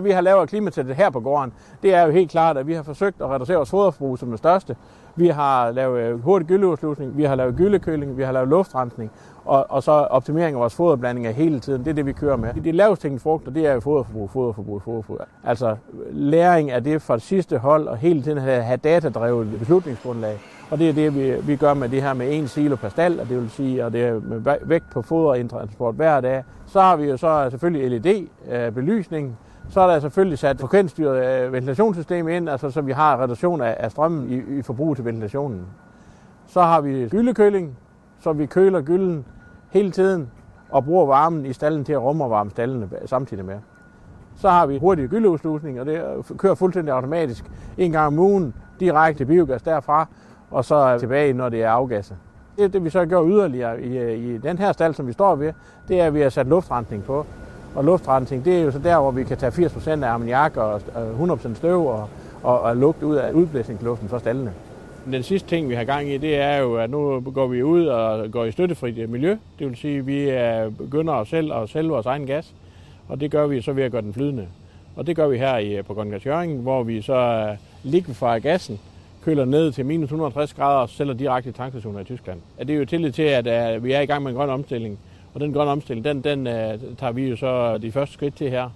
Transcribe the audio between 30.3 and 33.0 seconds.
sat frekvensstyret øh, ventilationssystem ind, altså så vi